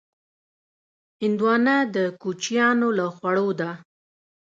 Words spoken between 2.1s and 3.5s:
کوچیانو له خوړو